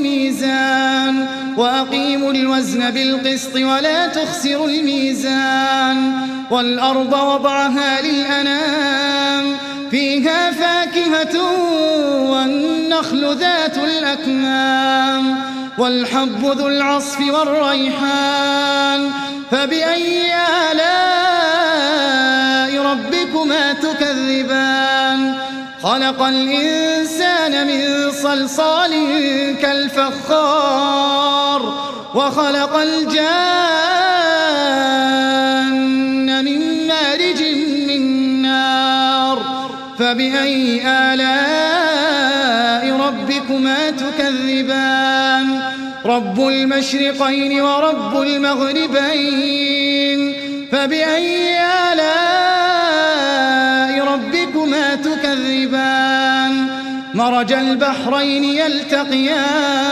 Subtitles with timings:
[0.00, 1.26] الميزان.
[1.56, 6.12] وأقيموا الوزن بالقسط ولا تخسروا الميزان.
[6.50, 9.56] والأرض وضعها للأنام.
[9.90, 11.40] فيها فاكهة
[12.30, 15.38] والنخل ذات الأكمام.
[15.78, 19.10] والحب ذو العصف والريحان.
[19.50, 20.34] فبأي
[20.72, 20.90] آلاء
[22.82, 24.89] ربكما تكذبان؟
[25.82, 28.90] خلق الإنسان من صلصال
[29.62, 31.10] كالفخار
[32.14, 33.20] وخلق الجان
[36.44, 37.42] من مارج
[37.88, 38.02] من
[38.42, 39.42] نار
[39.98, 41.40] فبأي آلاء
[42.96, 45.60] ربكما تكذبان؟
[46.04, 49.70] رب المشرقين ورب المغربين
[50.72, 51.60] فبأي
[51.92, 52.49] آلاء
[57.30, 59.82] مرج البحرين يلتقيان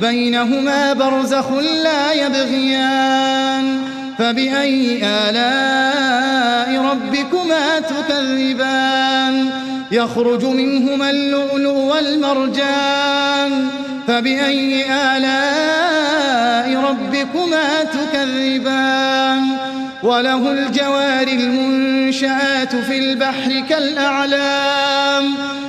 [0.00, 1.52] بينهما برزخ
[1.84, 3.78] لا يبغيان.
[4.18, 9.50] فبأي آلاء ربكما تكذبان؟
[9.92, 13.68] يخرج منهما اللؤلؤ والمرجان.
[14.08, 19.56] فبأي آلاء ربكما تكذبان؟
[20.02, 25.45] وله الجوار المنشآت في البحر كالأعلام.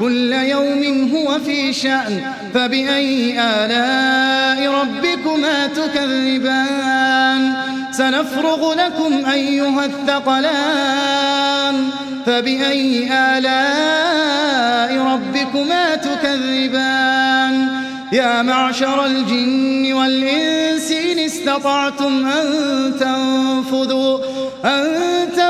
[0.00, 2.20] كل يوم هو في شأن
[2.54, 7.54] فبأي آلاء ربكما تكذبان؟
[7.92, 11.10] سنفرغ لكم أيها الثقلان
[12.26, 17.68] فبأي آلاء ربكما تكذبان؟
[18.12, 22.46] يا معشر الجن والإنس إن استطعتم أن
[23.00, 24.18] تنفذوا
[24.64, 24.86] أن
[25.36, 25.49] تنفذوا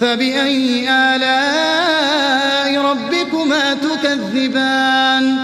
[0.00, 5.36] فبأي آلاء ربكما تكذبان؟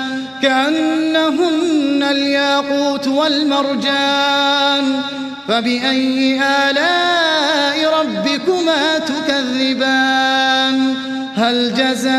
[0.43, 5.03] كأنهن الياقوت والمرجان.
[5.49, 10.95] فبأي آلاء ربكما تكذبان؟
[11.37, 12.17] هل جزاء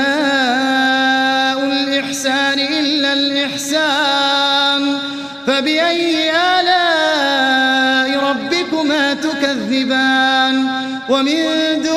[1.64, 4.98] الإحسان إلا الإحسان؟
[5.48, 10.68] فبأي آلاء ربكما تكذبان؟
[11.10, 11.44] ومن
[11.84, 11.97] دونهما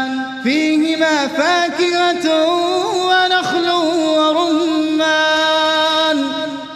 [1.27, 2.45] فاكهة
[3.07, 5.11] ونخل ورمان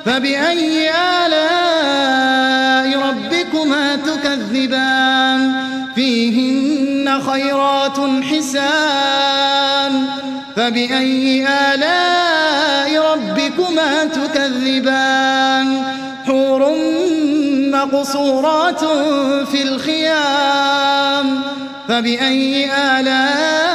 [0.06, 0.90] فبأي
[1.26, 5.66] آلاء ربكما تكذبان؟
[5.96, 8.00] فيهن خيرات
[8.32, 10.06] حسان
[10.56, 15.84] فبأي آلاء ربكما تكذبان؟
[16.28, 16.76] حور
[17.72, 18.84] مقصورات
[19.52, 21.42] في الخيام
[21.88, 23.75] فبأي آلاء